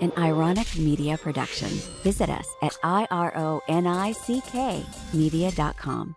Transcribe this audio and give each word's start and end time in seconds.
an 0.00 0.10
Ironick 0.12 0.78
Media 0.78 1.18
production. 1.18 1.68
Visit 2.02 2.30
us 2.30 2.48
at 2.62 2.72
ironick 2.84 3.54
media.com. 5.14 6.16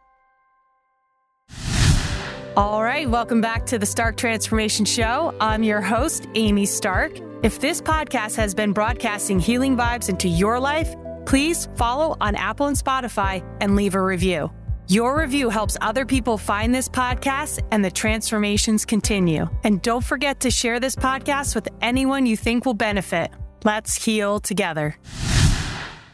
All 2.58 2.84
right, 2.84 3.10
welcome 3.10 3.40
back 3.40 3.66
to 3.68 3.80
the 3.80 3.86
Stark 3.86 4.18
Transformation 4.18 4.84
Show. 4.84 5.34
I'm 5.40 5.64
your 5.64 5.80
host, 5.80 6.28
Amy 6.36 6.66
Stark. 6.66 7.14
If 7.44 7.62
this 7.62 7.82
podcast 7.82 8.36
has 8.36 8.54
been 8.54 8.74
broadcasting 8.74 9.40
healing 9.40 9.78
vibes 9.78 10.10
into 10.10 10.28
your 10.28 10.60
life, 10.60 10.94
please 11.26 11.70
follow 11.76 12.18
on 12.20 12.36
Apple 12.36 12.68
and 12.68 12.76
Spotify 12.76 13.42
and 13.62 13.78
leave 13.78 13.96
a 13.96 14.02
review. 14.02 14.52
Your 14.90 15.18
review 15.18 15.50
helps 15.50 15.78
other 15.80 16.06
people 16.06 16.38
find 16.38 16.76
this 16.76 16.90
podcast 16.90 17.62
and 17.72 17.86
the 17.86 17.90
transformations 17.90 18.84
continue. 18.84 19.48
And 19.64 19.82
don't 19.82 20.04
forget 20.04 20.42
to 20.42 20.52
share 20.52 20.82
this 20.82 20.98
podcast 20.98 21.56
with 21.56 21.70
anyone 21.82 22.26
you 22.26 22.36
think 22.36 22.66
will 22.66 22.74
benefit. 22.74 23.32
Let's 23.64 24.06
heal 24.06 24.40
together. 24.40 24.96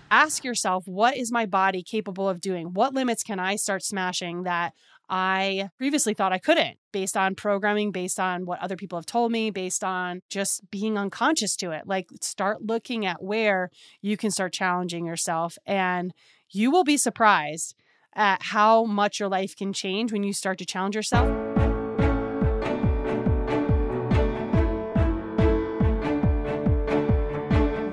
Ask 0.09 0.43
yourself, 0.43 0.87
what 0.87 1.17
is 1.17 1.31
my 1.31 1.45
body 1.45 1.83
capable 1.83 2.29
of 2.29 2.39
doing? 2.41 2.73
What 2.73 2.93
limits 2.93 3.23
can 3.23 3.39
I 3.39 3.55
start 3.55 3.83
smashing 3.83 4.43
that 4.43 4.73
I 5.09 5.69
previously 5.77 6.13
thought 6.13 6.33
I 6.33 6.37
couldn't 6.37 6.77
based 6.91 7.15
on 7.15 7.35
programming, 7.35 7.91
based 7.91 8.19
on 8.19 8.45
what 8.45 8.59
other 8.59 8.75
people 8.75 8.97
have 8.97 9.05
told 9.05 9.31
me, 9.31 9.51
based 9.51 9.83
on 9.83 10.21
just 10.29 10.69
being 10.69 10.97
unconscious 10.97 11.55
to 11.57 11.71
it. 11.71 11.87
Like, 11.87 12.09
start 12.21 12.63
looking 12.63 13.05
at 13.05 13.23
where 13.23 13.69
you 14.01 14.17
can 14.17 14.31
start 14.31 14.51
challenging 14.51 15.05
yourself, 15.05 15.57
and 15.65 16.13
you 16.49 16.71
will 16.71 16.83
be 16.83 16.97
surprised 16.97 17.75
at 18.13 18.41
how 18.41 18.83
much 18.83 19.19
your 19.19 19.29
life 19.29 19.55
can 19.55 19.71
change 19.71 20.11
when 20.11 20.23
you 20.23 20.33
start 20.33 20.57
to 20.57 20.65
challenge 20.65 20.95
yourself. 20.95 21.46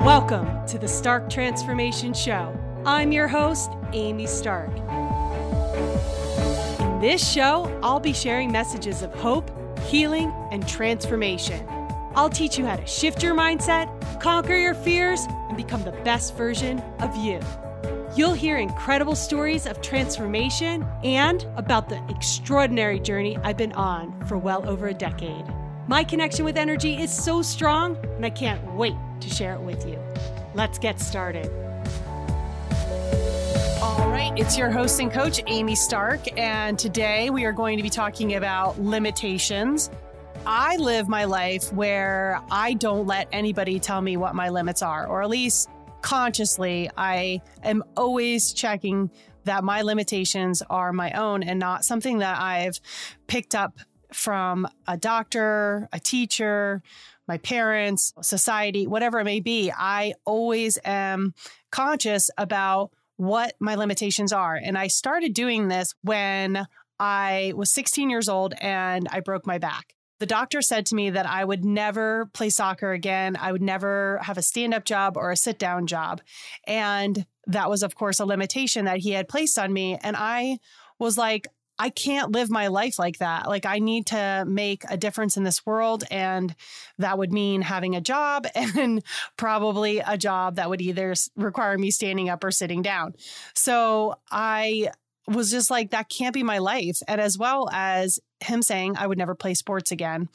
Welcome 0.04 0.66
to 0.66 0.78
the 0.78 0.86
Stark 0.86 1.30
Transformation 1.30 2.12
Show. 2.12 2.54
I'm 2.84 3.10
your 3.10 3.26
host, 3.26 3.70
Amy 3.94 4.26
Stark 4.26 4.68
In 6.78 7.00
this 7.00 7.26
show, 7.26 7.74
I'll 7.82 8.00
be 8.00 8.12
sharing 8.12 8.52
messages 8.52 9.00
of 9.00 9.14
hope, 9.14 9.50
healing, 9.86 10.30
and 10.52 10.68
transformation. 10.68 11.66
I'll 12.14 12.28
teach 12.28 12.58
you 12.58 12.66
how 12.66 12.76
to 12.76 12.86
shift 12.86 13.22
your 13.22 13.34
mindset, 13.34 13.88
conquer 14.20 14.56
your 14.56 14.74
fears, 14.74 15.24
and 15.48 15.56
become 15.56 15.82
the 15.84 15.92
best 16.04 16.36
version 16.36 16.80
of 17.00 17.16
you. 17.16 17.40
You'll 18.14 18.34
hear 18.34 18.58
incredible 18.58 19.16
stories 19.16 19.66
of 19.66 19.80
transformation 19.80 20.86
and 21.02 21.46
about 21.56 21.88
the 21.88 22.04
extraordinary 22.10 23.00
journey 23.00 23.38
I've 23.38 23.56
been 23.56 23.72
on 23.72 24.22
for 24.26 24.36
well 24.36 24.68
over 24.68 24.88
a 24.88 24.94
decade. 24.94 25.46
My 25.86 26.02
connection 26.02 26.46
with 26.46 26.56
energy 26.56 26.96
is 26.96 27.12
so 27.12 27.42
strong, 27.42 27.98
and 28.16 28.24
I 28.24 28.30
can't 28.30 28.64
wait 28.72 28.94
to 29.20 29.28
share 29.28 29.52
it 29.52 29.60
with 29.60 29.86
you. 29.86 29.98
Let's 30.54 30.78
get 30.78 30.98
started. 30.98 31.50
All 33.82 34.08
right, 34.08 34.32
it's 34.34 34.56
your 34.56 34.70
host 34.70 34.98
and 35.00 35.12
coach, 35.12 35.42
Amy 35.46 35.74
Stark, 35.74 36.22
and 36.38 36.78
today 36.78 37.28
we 37.28 37.44
are 37.44 37.52
going 37.52 37.76
to 37.76 37.82
be 37.82 37.90
talking 37.90 38.34
about 38.36 38.80
limitations. 38.80 39.90
I 40.46 40.78
live 40.78 41.06
my 41.06 41.26
life 41.26 41.70
where 41.70 42.40
I 42.50 42.72
don't 42.72 43.06
let 43.06 43.28
anybody 43.30 43.78
tell 43.78 44.00
me 44.00 44.16
what 44.16 44.34
my 44.34 44.48
limits 44.48 44.80
are, 44.80 45.06
or 45.06 45.22
at 45.22 45.28
least 45.28 45.68
consciously, 46.00 46.90
I 46.96 47.42
am 47.62 47.84
always 47.94 48.54
checking 48.54 49.10
that 49.44 49.64
my 49.64 49.82
limitations 49.82 50.62
are 50.70 50.94
my 50.94 51.12
own 51.12 51.42
and 51.42 51.58
not 51.58 51.84
something 51.84 52.20
that 52.20 52.40
I've 52.40 52.80
picked 53.26 53.54
up 53.54 53.74
from 54.14 54.66
a 54.86 54.96
doctor, 54.96 55.88
a 55.92 55.98
teacher, 55.98 56.82
my 57.26 57.38
parents, 57.38 58.12
society, 58.22 58.86
whatever 58.86 59.20
it 59.20 59.24
may 59.24 59.40
be. 59.40 59.72
I 59.76 60.14
always 60.24 60.78
am 60.84 61.34
conscious 61.70 62.30
about 62.36 62.90
what 63.16 63.54
my 63.60 63.74
limitations 63.74 64.32
are. 64.32 64.56
And 64.56 64.76
I 64.76 64.88
started 64.88 65.34
doing 65.34 65.68
this 65.68 65.94
when 66.02 66.66
I 66.98 67.52
was 67.56 67.72
16 67.72 68.10
years 68.10 68.28
old 68.28 68.54
and 68.60 69.08
I 69.10 69.20
broke 69.20 69.46
my 69.46 69.58
back. 69.58 69.94
The 70.20 70.26
doctor 70.26 70.62
said 70.62 70.86
to 70.86 70.94
me 70.94 71.10
that 71.10 71.26
I 71.26 71.44
would 71.44 71.64
never 71.64 72.26
play 72.32 72.48
soccer 72.48 72.92
again. 72.92 73.36
I 73.36 73.50
would 73.52 73.62
never 73.62 74.20
have 74.22 74.38
a 74.38 74.42
stand 74.42 74.72
up 74.72 74.84
job 74.84 75.16
or 75.16 75.30
a 75.30 75.36
sit 75.36 75.58
down 75.58 75.86
job. 75.86 76.22
And 76.66 77.26
that 77.46 77.68
was, 77.68 77.82
of 77.82 77.94
course, 77.94 78.20
a 78.20 78.24
limitation 78.24 78.84
that 78.84 78.98
he 78.98 79.10
had 79.10 79.28
placed 79.28 79.58
on 79.58 79.72
me. 79.72 79.98
And 80.02 80.16
I 80.16 80.58
was 80.98 81.18
like, 81.18 81.48
I 81.78 81.90
can't 81.90 82.32
live 82.32 82.50
my 82.50 82.68
life 82.68 82.98
like 82.98 83.18
that. 83.18 83.48
Like, 83.48 83.66
I 83.66 83.78
need 83.78 84.06
to 84.06 84.44
make 84.46 84.84
a 84.88 84.96
difference 84.96 85.36
in 85.36 85.44
this 85.44 85.66
world. 85.66 86.04
And 86.10 86.54
that 86.98 87.18
would 87.18 87.32
mean 87.32 87.62
having 87.62 87.96
a 87.96 88.00
job 88.00 88.46
and 88.54 89.02
probably 89.36 89.98
a 89.98 90.16
job 90.16 90.56
that 90.56 90.70
would 90.70 90.80
either 90.80 91.14
require 91.36 91.76
me 91.76 91.90
standing 91.90 92.28
up 92.28 92.44
or 92.44 92.50
sitting 92.50 92.82
down. 92.82 93.14
So 93.54 94.16
I 94.30 94.90
was 95.26 95.50
just 95.50 95.70
like, 95.70 95.90
that 95.90 96.08
can't 96.08 96.34
be 96.34 96.42
my 96.42 96.58
life. 96.58 96.98
And 97.08 97.20
as 97.20 97.38
well 97.38 97.68
as 97.72 98.20
him 98.40 98.62
saying 98.62 98.96
I 98.96 99.06
would 99.06 99.18
never 99.18 99.34
play 99.34 99.54
sports 99.54 99.90
again, 99.90 100.28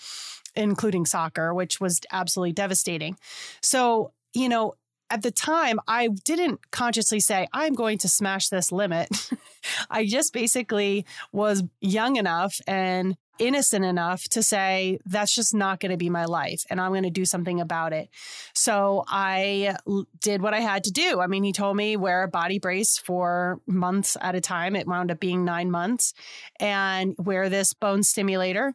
including 0.56 1.06
soccer, 1.06 1.54
which 1.54 1.80
was 1.80 2.02
absolutely 2.12 2.54
devastating. 2.54 3.18
So, 3.62 4.14
you 4.34 4.50
know, 4.50 4.74
at 5.10 5.22
the 5.24 5.32
time, 5.32 5.80
I 5.88 6.10
didn't 6.24 6.72
consciously 6.72 7.20
say, 7.20 7.48
I'm 7.54 7.74
going 7.74 7.98
to 8.00 8.08
smash 8.08 8.50
this 8.50 8.72
limit. 8.72 9.10
I 9.90 10.06
just 10.06 10.34
basically 10.34 11.06
was 11.32 11.64
young 11.82 12.16
enough 12.16 12.60
and 12.68 13.18
innocent 13.40 13.86
enough 13.86 14.24
to 14.26 14.44
say, 14.44 15.00
that's 15.06 15.34
just 15.34 15.54
not 15.54 15.80
going 15.80 15.92
to 15.92 15.98
be 15.98 16.10
my 16.10 16.26
life 16.26 16.64
and 16.70 16.80
I'm 16.80 16.92
going 16.92 17.04
to 17.04 17.10
do 17.10 17.26
something 17.26 17.62
about 17.62 17.94
it. 17.94 18.10
So 18.54 19.06
I 19.08 19.78
did 20.22 20.42
what 20.42 20.54
I 20.54 20.60
had 20.60 20.84
to 20.84 20.92
do. 20.92 21.22
I 21.22 21.28
mean, 21.28 21.44
he 21.44 21.54
told 21.54 21.78
me 21.78 21.96
wear 21.96 22.24
a 22.24 22.28
body 22.28 22.60
brace 22.60 22.98
for 22.98 23.60
months 23.66 24.18
at 24.22 24.36
a 24.36 24.42
time. 24.42 24.76
It 24.76 24.88
wound 24.88 25.10
up 25.10 25.20
being 25.20 25.46
nine 25.46 25.72
months 25.72 26.14
and 26.60 27.16
wear 27.18 27.50
this 27.50 27.74
bone 27.74 28.04
stimulator. 28.04 28.74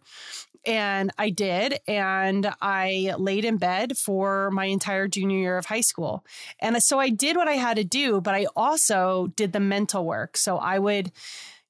And 0.67 1.11
I 1.19 1.31
did. 1.31 1.79
And 1.87 2.53
I 2.61 3.15
laid 3.19 3.45
in 3.45 3.59
bed 3.59 3.97
for 3.97 4.51
my 4.51 4.67
entire 4.67 5.09
junior 5.09 5.39
year 5.39 5.59
of 5.59 5.67
high 5.67 5.81
school. 5.83 6.25
And 6.61 6.83
so 6.83 6.99
I 6.99 7.11
did 7.11 7.37
what 7.37 7.49
I 7.49 7.55
had 7.55 7.77
to 7.77 7.85
do, 7.85 8.21
but 8.21 8.35
I 8.35 8.47
also 8.57 9.29
did 9.37 9.53
the 9.53 9.61
mental 9.61 10.05
work. 10.05 10.37
So 10.37 10.57
I 10.57 10.79
would 10.79 11.13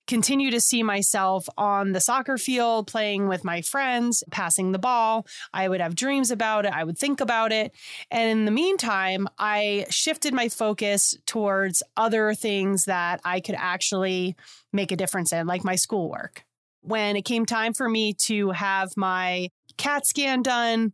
continue 0.06 0.50
to 0.50 0.60
see 0.60 0.82
myself 0.82 1.48
on 1.56 1.92
the 1.92 2.00
soccer 2.00 2.36
field 2.36 2.86
playing 2.86 3.28
with 3.28 3.44
my 3.44 3.62
friends, 3.62 4.22
passing 4.30 4.72
the 4.72 4.78
ball. 4.78 5.26
I 5.52 5.68
would 5.68 5.80
have 5.80 5.94
dreams 5.94 6.30
about 6.30 6.66
it. 6.66 6.72
I 6.72 6.84
would 6.84 6.98
think 6.98 7.20
about 7.20 7.52
it. 7.52 7.72
And 8.10 8.30
in 8.30 8.44
the 8.44 8.50
meantime, 8.50 9.28
I 9.38 9.86
shifted 9.90 10.34
my 10.34 10.48
focus 10.48 11.16
towards 11.26 11.82
other 11.96 12.34
things 12.34 12.84
that 12.84 13.20
I 13.24 13.40
could 13.40 13.56
actually 13.56 14.36
make 14.72 14.92
a 14.92 14.96
difference 14.96 15.32
in, 15.32 15.46
like 15.46 15.64
my 15.64 15.76
schoolwork 15.76 16.44
when 16.84 17.16
it 17.16 17.24
came 17.24 17.46
time 17.46 17.72
for 17.72 17.88
me 17.88 18.12
to 18.12 18.50
have 18.50 18.96
my 18.96 19.50
CAT 19.76 20.06
scan 20.06 20.42
done 20.42 20.92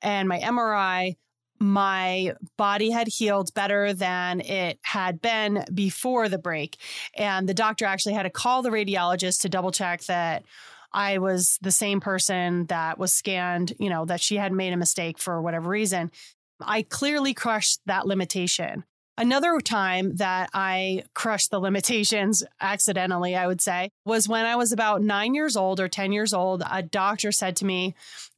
and 0.00 0.28
my 0.28 0.38
MRI, 0.38 1.16
my 1.58 2.34
body 2.56 2.90
had 2.90 3.08
healed 3.08 3.54
better 3.54 3.92
than 3.92 4.40
it 4.40 4.78
had 4.82 5.20
been 5.20 5.64
before 5.72 6.28
the 6.28 6.38
break. 6.38 6.76
And 7.16 7.48
the 7.48 7.54
doctor 7.54 7.84
actually 7.84 8.14
had 8.14 8.24
to 8.24 8.30
call 8.30 8.62
the 8.62 8.70
radiologist 8.70 9.42
to 9.42 9.48
double 9.48 9.72
check 9.72 10.02
that 10.04 10.44
I 10.92 11.18
was 11.18 11.58
the 11.62 11.70
same 11.70 12.00
person 12.00 12.66
that 12.66 12.98
was 12.98 13.12
scanned, 13.12 13.74
you 13.78 13.90
know, 13.90 14.04
that 14.06 14.20
she 14.20 14.36
had 14.36 14.52
made 14.52 14.72
a 14.72 14.76
mistake 14.76 15.18
for 15.18 15.40
whatever 15.40 15.68
reason. 15.68 16.10
I 16.60 16.82
clearly 16.82 17.34
crushed 17.34 17.80
that 17.86 18.06
limitation. 18.06 18.84
Another 19.18 19.58
time 19.60 20.16
that 20.16 20.48
I 20.54 21.04
crushed 21.14 21.50
the 21.50 21.60
limitations 21.60 22.42
accidentally, 22.60 23.36
I 23.36 23.46
would 23.46 23.60
say, 23.60 23.90
was 24.06 24.26
when 24.26 24.46
I 24.46 24.56
was 24.56 24.72
about 24.72 25.02
nine 25.02 25.34
years 25.34 25.54
old 25.54 25.80
or 25.80 25.88
10 25.88 26.12
years 26.12 26.32
old. 26.32 26.62
A 26.70 26.82
doctor 26.82 27.30
said 27.30 27.56
to 27.56 27.66
me, 27.66 27.94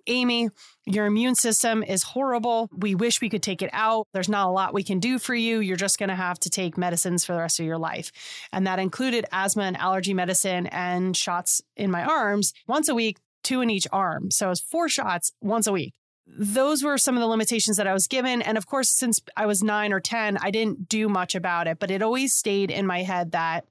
Amy, 0.08 0.50
your 0.84 1.06
immune 1.06 1.36
system 1.36 1.84
is 1.84 2.02
horrible. 2.02 2.68
We 2.76 2.96
wish 2.96 3.20
we 3.20 3.28
could 3.28 3.42
take 3.42 3.62
it 3.62 3.70
out. 3.72 4.08
There's 4.12 4.28
not 4.28 4.48
a 4.48 4.50
lot 4.50 4.74
we 4.74 4.82
can 4.82 4.98
do 4.98 5.20
for 5.20 5.34
you. 5.34 5.60
You're 5.60 5.76
just 5.76 5.98
going 5.98 6.08
to 6.08 6.16
have 6.16 6.40
to 6.40 6.50
take 6.50 6.76
medicines 6.76 7.24
for 7.24 7.34
the 7.34 7.38
rest 7.38 7.60
of 7.60 7.66
your 7.66 7.78
life. 7.78 8.10
And 8.52 8.66
that 8.66 8.80
included 8.80 9.26
asthma 9.30 9.62
and 9.62 9.76
allergy 9.76 10.12
medicine 10.12 10.66
and 10.66 11.16
shots 11.16 11.62
in 11.76 11.90
my 11.90 12.04
arms 12.04 12.52
once 12.66 12.88
a 12.88 12.94
week, 12.96 13.18
two 13.44 13.60
in 13.60 13.70
each 13.70 13.86
arm. 13.92 14.32
So 14.32 14.46
it 14.46 14.50
was 14.50 14.60
four 14.60 14.88
shots 14.88 15.32
once 15.40 15.68
a 15.68 15.72
week 15.72 15.94
those 16.26 16.82
were 16.82 16.98
some 16.98 17.16
of 17.16 17.20
the 17.20 17.26
limitations 17.26 17.76
that 17.76 17.86
I 17.86 17.92
was 17.92 18.06
given. 18.06 18.40
And 18.40 18.56
of 18.56 18.66
course, 18.66 18.90
since 18.90 19.20
I 19.36 19.46
was 19.46 19.62
nine 19.62 19.92
or 19.92 20.00
10, 20.00 20.38
I 20.38 20.50
didn't 20.50 20.88
do 20.88 21.08
much 21.08 21.34
about 21.34 21.66
it, 21.66 21.78
but 21.78 21.90
it 21.90 22.02
always 22.02 22.34
stayed 22.34 22.70
in 22.70 22.86
my 22.86 23.02
head 23.02 23.32
that 23.32 23.66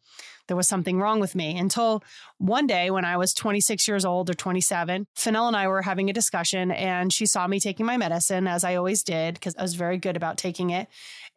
there 0.47 0.57
was 0.57 0.67
something 0.67 0.99
wrong 0.99 1.19
with 1.19 1.35
me 1.35 1.57
until 1.57 2.03
one 2.37 2.67
day 2.67 2.91
when 2.91 3.05
I 3.05 3.17
was 3.17 3.33
26 3.33 3.87
years 3.87 4.03
old 4.03 4.29
or 4.29 4.33
27, 4.33 5.07
Fennell 5.15 5.47
and 5.47 5.55
I 5.55 5.67
were 5.67 5.81
having 5.81 6.09
a 6.09 6.13
discussion 6.13 6.71
and 6.71 7.13
she 7.13 7.25
saw 7.25 7.47
me 7.47 7.59
taking 7.59 7.85
my 7.85 7.97
medicine 7.97 8.47
as 8.47 8.63
I 8.63 8.75
always 8.75 9.03
did 9.03 9.35
because 9.35 9.55
I 9.57 9.61
was 9.61 9.75
very 9.75 9.97
good 9.97 10.17
about 10.17 10.37
taking 10.37 10.69
it. 10.69 10.87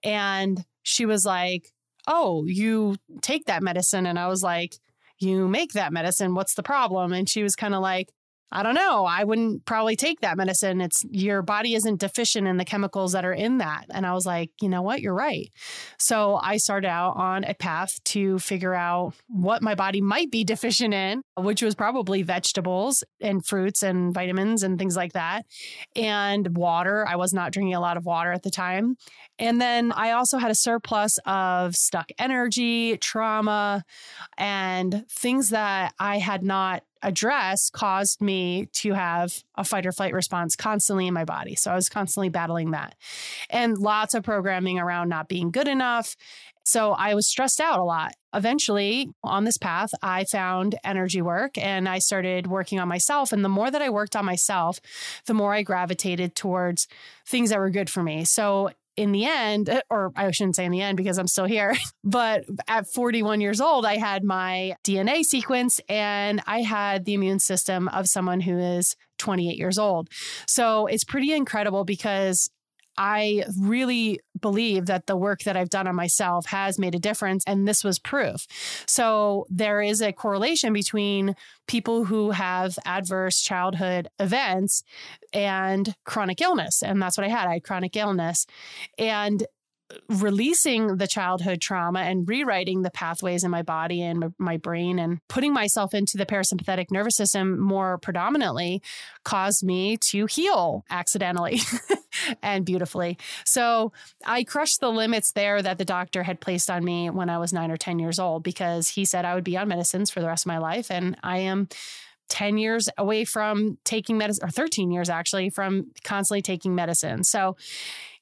And 0.03 0.65
she 0.83 1.07
was 1.07 1.25
like, 1.25 1.73
Oh, 2.09 2.45
you 2.47 2.97
take 3.21 3.47
that 3.47 3.63
medicine. 3.63 4.07
And 4.07 4.19
I 4.19 4.29
was 4.29 4.43
like, 4.43 4.77
You 5.19 5.49
make 5.49 5.73
that 5.73 5.93
medicine. 5.93 6.35
What's 6.35 6.55
the 6.55 6.63
problem? 6.63 7.13
And 7.13 7.29
she 7.29 7.43
was 7.43 7.57
kind 7.57 7.75
of 7.75 7.83
like, 7.83 8.11
I 8.53 8.63
don't 8.63 8.75
know. 8.75 9.05
I 9.05 9.25
wouldn't 9.25 9.65
probably 9.65 9.97
take 9.97 10.21
that 10.21 10.37
medicine. 10.37 10.81
It's 10.81 11.05
your 11.11 11.43
body 11.43 11.75
isn't 11.75 11.99
deficient 12.01 12.47
in 12.47 12.59
the 12.59 12.65
chemicals 12.65 13.13
that 13.13 13.25
are 13.25 13.33
in 13.33 13.59
that. 13.59 13.87
And 13.91 14.07
I 14.07 14.13
was 14.13 14.25
like, 14.25 14.51
you 14.63 14.69
know 14.69 14.83
what? 14.83 15.01
You're 15.01 15.15
right. 15.15 15.51
So 15.99 16.39
I 16.41 16.57
started 16.59 16.89
out 16.89 17.17
on 17.17 17.43
a 17.45 17.55
path 17.55 18.03
to 18.05 18.39
figure 18.39 18.75
out 18.75 19.15
what 19.27 19.63
my 19.63 19.75
body 19.75 20.01
might 20.01 20.31
be 20.31 20.45
deficient 20.45 20.95
in, 20.95 21.23
which 21.37 21.61
was 21.61 21.75
probably 21.75 22.23
vegetables 22.23 23.03
and 23.21 23.45
fruits 23.45 23.83
and 23.83 24.15
vitamins 24.15 24.63
and 24.63 24.79
things 24.79 24.97
like 24.97 25.15
that, 25.15 25.45
and 25.97 26.57
water. 26.57 27.05
I 27.07 27.17
was 27.17 27.33
not 27.33 27.53
drinking 27.53 27.75
a 27.75 27.81
lot 27.81 27.97
of 27.97 28.05
water 28.05 28.33
at 28.33 28.45
the 28.45 28.51
time. 28.51 28.97
And 29.39 29.61
then 29.61 29.93
I 29.93 30.13
also 30.13 30.39
had 30.39 30.51
a 30.51 30.55
surplus 30.55 31.19
of 31.27 31.75
stuck 31.75 32.11
energy, 32.19 32.97
trauma, 32.99 33.85
and 34.39 35.05
things 35.11 35.51
that 35.51 35.95
I 35.99 36.19
had 36.19 36.43
not 36.43 36.85
address 37.03 37.71
caused 37.71 38.21
me 38.21 38.69
to 38.73 38.93
have 38.93 39.43
a 39.57 39.65
fight 39.65 39.87
or 39.87 39.93
flight 39.93 40.13
response 40.13 40.57
constantly 40.57 41.07
in 41.07 41.15
my 41.15 41.25
body. 41.25 41.55
So 41.55 41.71
I 41.71 41.75
was 41.75 41.89
constantly 41.89 42.29
battling 42.29 42.71
that 42.73 42.95
and 43.51 43.79
lots 43.79 44.15
of 44.15 44.23
programming 44.23 44.79
around 44.79 45.09
not 45.09 45.29
being 45.29 45.51
good 45.51 45.69
enough. 45.69 46.17
So 46.65 46.93
I 46.93 47.15
was 47.15 47.29
stressed 47.29 47.61
out 47.61 47.79
a 47.79 47.85
lot. 47.85 48.13
Eventually, 48.35 49.09
on 49.23 49.45
this 49.45 49.57
path, 49.57 49.91
I 50.03 50.25
found 50.25 50.75
energy 50.83 51.23
work 51.23 51.57
and 51.57 51.89
I 51.89 52.01
started 52.01 52.49
working 52.49 52.81
on 52.81 52.89
myself. 52.89 53.33
And 53.33 53.45
the 53.45 53.49
more 53.49 53.71
that 53.71 53.83
I 53.83 53.89
worked 53.89 54.17
on 54.17 54.25
myself, 54.25 54.81
the 55.27 55.35
more 55.35 55.55
I 55.55 55.63
gravitated 55.63 56.35
towards 56.35 56.89
things 57.25 57.51
that 57.51 57.61
were 57.61 57.71
good 57.71 57.89
for 57.89 58.03
me. 58.03 58.25
So 58.25 58.71
in 58.97 59.13
the 59.13 59.25
end, 59.25 59.69
eh, 59.69 59.81
or 59.91 60.13
I 60.17 60.31
shouldn't 60.31 60.57
say 60.57 60.65
in 60.65 60.73
the 60.73 60.81
end 60.81 60.97
because 60.97 61.19
I'm 61.19 61.29
still 61.29 61.45
here, 61.45 61.77
but 62.05 62.45
at 62.69 62.87
41 62.89 63.41
years 63.41 63.61
old, 63.61 63.85
I 63.85 63.97
had 63.97 64.25
my 64.25 64.75
DNA 64.85 65.23
sequence 65.23 65.81
and 65.89 66.43
I 66.47 66.63
had 66.63 67.05
the 67.05 67.15
immune 67.15 67.39
system 67.39 67.89
of 67.89 68.07
someone 68.07 68.41
who 68.41 68.59
is 68.59 68.97
28 69.19 69.57
years 69.57 69.79
old. 69.79 70.09
So 70.47 70.87
it's 70.87 71.05
pretty 71.05 71.33
incredible 71.33 71.85
because 71.85 72.51
I 72.99 73.45
really 73.59 74.21
believe 74.41 74.87
that 74.87 75.07
the 75.07 75.17
work 75.17 75.43
that 75.43 75.57
I've 75.57 75.71
done 75.71 75.87
on 75.87 75.95
myself 75.95 76.47
has 76.47 76.79
made 76.79 76.95
a 76.95 76.99
difference. 76.99 77.45
And 77.47 77.67
this 77.67 77.85
was 77.85 77.99
proof. 77.99 78.47
So 78.87 79.47
there 79.51 79.81
is 79.83 80.01
a 80.01 80.13
correlation 80.13 80.73
between 80.73 81.35
people 81.67 82.05
who 82.05 82.31
have 82.31 82.79
adverse 82.85 83.41
childhood 83.41 84.09
events 84.19 84.83
and 85.33 85.95
chronic 86.05 86.41
illness. 86.41 86.83
And 86.83 87.01
that's 87.01 87.17
what 87.19 87.27
I 87.27 87.31
had. 87.31 87.49
I 87.49 87.55
had 87.55 87.65
chronic 87.65 87.97
illness. 87.97 88.47
And 88.99 89.47
releasing 90.09 90.97
the 90.97 91.07
childhood 91.07 91.61
trauma 91.61 92.01
and 92.01 92.29
rewriting 92.29 92.83
the 92.83 92.91
pathways 92.91 93.45
in 93.45 93.51
my 93.51 93.63
body 93.63 94.03
and 94.03 94.35
my 94.39 94.57
brain 94.57 94.99
and 94.99 95.21
putting 95.29 95.53
myself 95.53 95.95
into 95.95 96.17
the 96.17 96.27
parasympathetic 96.27 96.91
nervous 96.91 97.17
system 97.17 97.59
more 97.59 97.99
predominantly 97.99 98.83
caused 99.25 99.65
me 99.65 99.97
to 99.97 100.27
heal 100.27 100.85
accidentally 100.91 101.61
and 102.43 102.65
beautifully. 102.65 103.19
So 103.45 103.93
I 104.25 104.45
crushed 104.45 104.81
the 104.81 104.91
limits 104.91 105.33
there 105.33 105.63
that 105.63 105.79
the 105.79 105.85
doctor 105.85 106.23
had 106.23 106.41
placed 106.41 106.71
on 106.71 106.85
me 106.85 107.11
when 107.11 107.31
I 107.31 107.39
was 107.39 107.53
nine 107.53 107.71
or 107.71 107.77
10 107.77 107.99
years 107.99 108.19
old 108.19 108.43
because 108.43 108.89
he 108.89 109.05
said 109.05 109.25
I 109.25 109.35
would 109.35 109.45
be 109.45 109.57
on 109.57 109.69
medicines 109.69 110.11
for 110.11 110.21
the 110.21 110.27
rest 110.27 110.45
of 110.45 110.49
my 110.49 110.59
life. 110.59 110.91
And 110.91 111.17
I 111.23 111.39
am 111.39 111.69
10 112.29 112.59
years 112.59 112.89
away 112.99 113.25
from 113.25 113.79
taking 113.85 114.19
medicine, 114.19 114.47
or 114.47 114.51
13 114.51 114.91
years 114.91 115.09
actually, 115.09 115.51
from 115.51 115.93
constantly 116.05 116.43
taking 116.43 116.75
medicine. 116.75 117.25
So 117.25 117.57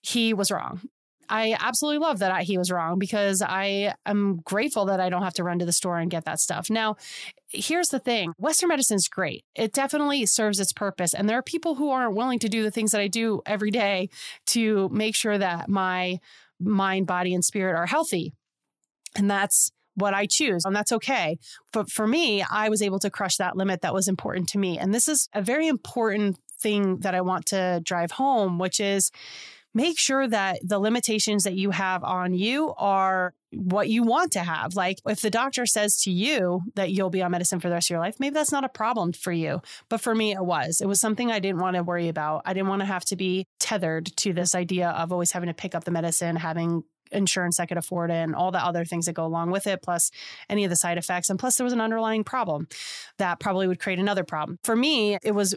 he 0.03 0.35
was 0.35 0.51
wrong. 0.51 0.83
I 1.29 1.57
absolutely 1.59 1.99
love 1.99 2.19
that 2.21 2.31
I, 2.31 2.43
he 2.43 2.59
was 2.59 2.71
wrong 2.71 2.99
because 2.99 3.43
I 3.43 3.95
am 4.07 4.41
grateful 4.45 4.87
that 4.87 5.01
I 5.01 5.09
don't 5.09 5.23
have 5.23 5.35
to 5.35 5.45
run 5.45 5.59
to 5.59 5.65
the 5.65 5.73
store 5.73 5.99
and 5.99 6.11
get 6.11 6.25
that 6.25 6.41
stuff. 6.41 6.71
Now, 6.71 6.97
here's 7.49 7.89
the 7.89 7.99
thing 7.99 8.33
Western 8.39 8.69
medicine 8.69 8.97
is 8.97 9.09
great. 9.09 9.45
It 9.55 9.73
definitely 9.73 10.27
serves 10.27 10.61
its 10.61 10.73
purpose. 10.73 11.15
And 11.15 11.29
there 11.29 11.39
are 11.39 11.43
people 11.43 11.77
who 11.77 11.91
aren't 11.91 12.17
willing 12.17 12.39
to 12.41 12.49
do 12.49 12.63
the 12.63 12.71
things 12.71 12.93
that 12.93 13.01
I 13.01 13.09
do 13.09 13.43
every 13.47 13.71
day 13.71 14.09
to 14.47 14.89
make 14.91 15.15
sure 15.15 15.39
that 15.39 15.69
my 15.69 16.19
mind, 16.61 17.07
body, 17.07 17.35
and 17.35 17.45
spirit 17.45 17.77
are 17.77 17.87
healthy. 17.87 18.33
And 19.17 19.31
that's 19.31 19.71
what 19.97 20.15
I 20.15 20.27
choose, 20.27 20.65
and 20.65 20.75
that's 20.75 20.93
okay. 20.93 21.39
But 21.73 21.91
for 21.91 22.07
me, 22.07 22.43
I 22.43 22.69
was 22.69 22.83
able 22.83 22.99
to 23.01 23.11
crush 23.11 23.37
that 23.37 23.57
limit 23.57 23.83
that 23.83 23.95
was 23.95 24.09
important 24.09 24.49
to 24.51 24.59
me. 24.59 24.79
And 24.79 24.93
this 24.93 25.09
is 25.09 25.29
a 25.33 25.43
very 25.43 25.69
important 25.69 26.39
thing 26.59 26.99
that 27.01 27.15
I 27.15 27.21
want 27.21 27.47
to 27.47 27.81
drive 27.85 28.13
home, 28.13 28.59
which 28.59 28.81
is 28.81 29.11
make 29.75 29.99
sure 29.99 30.27
that 30.27 30.61
the 30.63 30.79
limitations 30.79 31.45
that 31.45 31.55
you 31.55 31.71
have 31.71 32.05
on 32.05 32.33
you 32.33 32.73
are 32.79 33.35
what 33.51 33.89
you 33.89 34.03
want 34.03 34.33
to 34.33 34.41
have. 34.41 34.75
Like 34.75 34.99
if 35.07 35.21
the 35.21 35.31
doctor 35.31 35.67
says 35.67 36.03
to 36.03 36.11
you 36.11 36.63
that 36.75 36.91
you'll 36.91 37.11
be 37.11 37.23
on 37.23 37.31
medicine 37.31 37.61
for 37.61 37.69
the 37.69 37.75
rest 37.75 37.87
of 37.87 37.95
your 37.95 38.01
life, 38.01 38.17
maybe 38.19 38.35
that's 38.35 38.53
not 38.53 38.65
a 38.65 38.69
problem 38.69 39.13
for 39.13 39.33
you. 39.33 39.61
But 39.89 40.01
for 40.01 40.15
me, 40.15 40.33
it 40.33 40.45
was. 40.45 40.81
It 40.81 40.87
was 40.87 41.01
something 41.01 41.31
I 41.31 41.39
didn't 41.39 41.61
want 41.61 41.77
to 41.77 41.83
worry 41.83 42.09
about. 42.09 42.43
I 42.45 42.53
didn't 42.53 42.69
want 42.69 42.81
to 42.81 42.87
have 42.87 43.05
to 43.07 43.17
be 43.17 43.47
tethered 43.61 44.07
to 44.17 44.33
this 44.33 44.55
idea 44.55 44.91
of 44.91 45.13
always 45.13 45.33
having 45.33 45.49
to 45.49 45.55
pick 45.55 45.75
up 45.75 45.85
the 45.85 45.91
medicine, 45.91 46.37
having 46.37 46.85
insurance 47.13 47.59
that 47.59 47.69
could 47.69 47.77
afford 47.77 48.11
it 48.11 48.15
and 48.15 48.35
all 48.35 48.51
the 48.51 48.65
other 48.65 48.85
things 48.85 49.07
that 49.07 49.13
go 49.13 49.25
along 49.25 49.51
with 49.51 49.67
it, 49.67 49.83
plus 49.83 50.11
any 50.49 50.65
of 50.65 50.71
the 50.71 50.77
side 50.77 50.99
effects. 50.99 51.31
And 51.31 51.39
plus, 51.39 51.57
there 51.57 51.65
was 51.65 51.73
an 51.73 51.81
underlying 51.81 52.25
problem 52.25 52.67
that 53.19 53.41
probably 53.41 53.69
would 53.69 53.79
create 53.79 53.99
another 53.99 54.25
problem. 54.25 54.59
For 54.65 54.75
me, 54.75 55.19
it 55.23 55.33
was 55.33 55.55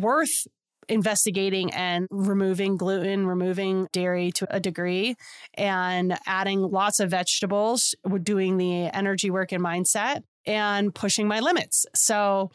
worth 0.00 0.46
investigating 0.88 1.72
and 1.72 2.06
removing 2.10 2.76
gluten, 2.76 3.26
removing 3.26 3.88
dairy 3.92 4.32
to 4.32 4.46
a 4.54 4.60
degree, 4.60 5.16
and 5.54 6.16
adding 6.26 6.60
lots 6.60 7.00
of 7.00 7.10
vegetables, 7.10 7.94
doing 8.22 8.56
the 8.56 8.86
energy 8.86 9.30
work 9.30 9.52
and 9.52 9.62
mindset, 9.62 10.22
and 10.46 10.94
pushing 10.94 11.28
my 11.28 11.40
limits. 11.40 11.86
So, 11.94 12.50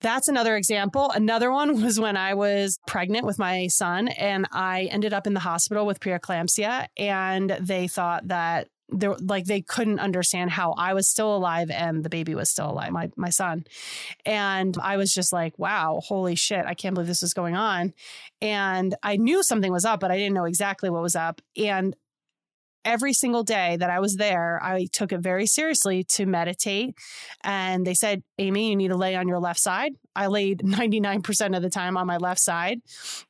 that's 0.00 0.28
another 0.28 0.54
example. 0.54 1.10
Another 1.12 1.50
one 1.50 1.82
was 1.82 1.98
when 1.98 2.16
I 2.16 2.34
was 2.34 2.78
pregnant 2.86 3.24
with 3.24 3.38
my 3.38 3.68
son 3.68 4.08
and 4.08 4.46
I 4.52 4.82
ended 4.92 5.14
up 5.14 5.26
in 5.26 5.32
the 5.32 5.40
hospital 5.40 5.86
with 5.86 5.98
preeclampsia 5.98 6.86
and 6.98 7.56
they 7.60 7.88
thought 7.88 8.28
that 8.28 8.68
they 8.94 9.08
like 9.08 9.44
they 9.46 9.60
couldn't 9.60 10.00
understand 10.00 10.50
how 10.50 10.72
I 10.72 10.94
was 10.94 11.08
still 11.08 11.34
alive 11.36 11.70
and 11.70 12.04
the 12.04 12.08
baby 12.08 12.34
was 12.34 12.50
still 12.50 12.70
alive, 12.70 12.90
my 12.90 13.10
my 13.16 13.30
son. 13.30 13.64
And 14.24 14.76
I 14.80 14.96
was 14.96 15.12
just 15.12 15.32
like, 15.32 15.58
wow, 15.58 16.00
holy 16.04 16.34
shit, 16.34 16.64
I 16.66 16.74
can't 16.74 16.94
believe 16.94 17.08
this 17.08 17.22
was 17.22 17.34
going 17.34 17.56
on. 17.56 17.92
And 18.40 18.94
I 19.02 19.16
knew 19.16 19.42
something 19.42 19.72
was 19.72 19.84
up, 19.84 20.00
but 20.00 20.10
I 20.10 20.16
didn't 20.16 20.34
know 20.34 20.44
exactly 20.44 20.90
what 20.90 21.02
was 21.02 21.16
up. 21.16 21.40
And 21.56 21.96
every 22.84 23.12
single 23.12 23.42
day 23.42 23.76
that 23.76 23.90
I 23.90 24.00
was 24.00 24.16
there, 24.16 24.62
I 24.62 24.86
took 24.92 25.12
it 25.12 25.20
very 25.20 25.46
seriously 25.46 26.04
to 26.10 26.26
meditate. 26.26 26.94
And 27.42 27.86
they 27.86 27.94
said, 27.94 28.22
Amy, 28.38 28.70
you 28.70 28.76
need 28.76 28.88
to 28.88 28.96
lay 28.96 29.16
on 29.16 29.28
your 29.28 29.40
left 29.40 29.60
side. 29.60 29.92
I 30.14 30.26
laid 30.26 30.60
99% 30.60 31.56
of 31.56 31.62
the 31.62 31.70
time 31.70 31.96
on 31.96 32.06
my 32.06 32.18
left 32.18 32.40
side 32.40 32.80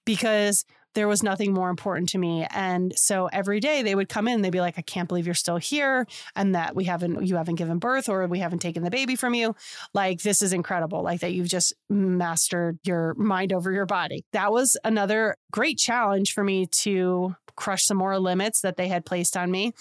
because 0.04 0.64
there 0.94 1.08
was 1.08 1.22
nothing 1.22 1.52
more 1.52 1.70
important 1.70 2.08
to 2.10 2.18
me. 2.18 2.46
And 2.50 2.96
so 2.96 3.26
every 3.32 3.60
day 3.60 3.82
they 3.82 3.94
would 3.94 4.08
come 4.08 4.28
in, 4.28 4.42
they'd 4.42 4.50
be 4.50 4.60
like, 4.60 4.78
I 4.78 4.82
can't 4.82 5.08
believe 5.08 5.26
you're 5.26 5.34
still 5.34 5.56
here 5.56 6.06
and 6.34 6.54
that 6.54 6.74
we 6.74 6.84
haven't, 6.84 7.26
you 7.26 7.36
haven't 7.36 7.56
given 7.56 7.78
birth 7.78 8.08
or 8.08 8.26
we 8.26 8.38
haven't 8.38 8.60
taken 8.60 8.82
the 8.82 8.90
baby 8.90 9.16
from 9.16 9.34
you. 9.34 9.54
Like, 9.92 10.22
this 10.22 10.42
is 10.42 10.52
incredible. 10.52 11.02
Like, 11.02 11.20
that 11.20 11.32
you've 11.32 11.48
just 11.48 11.74
mastered 11.88 12.78
your 12.84 13.14
mind 13.14 13.52
over 13.52 13.72
your 13.72 13.86
body. 13.86 14.24
That 14.32 14.52
was 14.52 14.76
another 14.84 15.36
great 15.50 15.78
challenge 15.78 16.32
for 16.32 16.44
me 16.44 16.66
to 16.66 17.34
crush 17.56 17.84
some 17.84 17.96
more 17.96 18.18
limits 18.18 18.60
that 18.62 18.76
they 18.76 18.88
had 18.88 19.04
placed 19.04 19.36
on 19.36 19.50
me. 19.50 19.72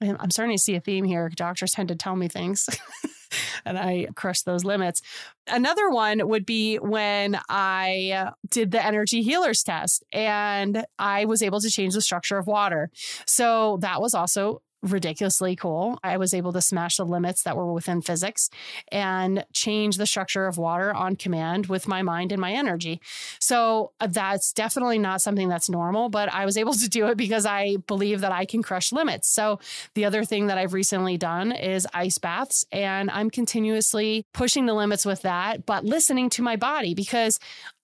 I'm 0.00 0.30
starting 0.30 0.56
to 0.56 0.62
see 0.62 0.76
a 0.76 0.80
theme 0.80 1.04
here. 1.04 1.28
Doctors 1.28 1.72
tend 1.72 1.88
to 1.88 1.96
tell 1.96 2.14
me 2.14 2.28
things. 2.28 2.68
and 3.64 3.78
I 3.78 4.08
crushed 4.14 4.44
those 4.44 4.64
limits. 4.64 5.00
Another 5.46 5.90
one 5.90 6.26
would 6.28 6.44
be 6.44 6.76
when 6.76 7.38
I 7.48 8.12
uh, 8.14 8.30
did 8.50 8.70
the 8.70 8.84
energy 8.84 9.22
healers 9.22 9.62
test 9.62 10.04
and 10.12 10.84
I 10.98 11.24
was 11.24 11.42
able 11.42 11.60
to 11.60 11.70
change 11.70 11.94
the 11.94 12.02
structure 12.02 12.38
of 12.38 12.46
water. 12.46 12.90
So 13.26 13.78
that 13.80 14.00
was 14.00 14.14
also 14.14 14.62
ridiculously 14.82 15.56
cool. 15.56 15.98
I 16.04 16.16
was 16.16 16.32
able 16.32 16.52
to 16.52 16.60
smash 16.60 16.96
the 16.96 17.04
limits 17.04 17.42
that 17.42 17.56
were 17.56 17.72
within 17.72 18.00
physics 18.00 18.48
and 18.92 19.44
change 19.52 19.96
the 19.96 20.06
structure 20.06 20.46
of 20.46 20.58
water 20.58 20.94
on 20.94 21.16
command 21.16 21.66
with 21.66 21.88
my 21.88 22.02
mind 22.02 22.32
and 22.32 22.40
my 22.40 22.52
energy. 22.52 23.00
So 23.40 23.92
uh, 24.00 24.06
that's 24.06 24.52
definitely 24.52 24.98
not 24.98 25.20
something 25.20 25.48
that's 25.48 25.68
normal, 25.68 26.08
but 26.08 26.32
I 26.32 26.44
was 26.44 26.56
able 26.56 26.72
to 26.74 26.88
do 26.88 27.08
it 27.08 27.16
because 27.16 27.46
I 27.46 27.76
believe 27.86 28.20
that 28.20 28.32
I 28.32 28.44
can 28.44 28.62
crush 28.62 28.92
limits. 28.92 29.28
So 29.28 29.58
the 29.94 30.04
other 30.04 30.24
thing 30.24 30.46
that 30.46 30.58
I've 30.58 30.72
recently 30.72 31.16
done 31.16 31.52
is 31.52 31.86
ice 31.92 32.18
baths, 32.18 32.64
and 32.70 33.10
I'm 33.10 33.30
continuously 33.30 34.24
pushing 34.32 34.66
the 34.66 34.74
limits 34.74 35.04
with 35.04 35.22
that, 35.22 35.66
but 35.66 35.84
listening 35.84 36.30
to 36.30 36.42
my 36.42 36.56
body 36.56 36.94
because 36.94 37.40